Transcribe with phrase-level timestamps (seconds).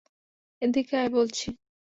[0.61, 1.47] এদিকে আয় বলছি।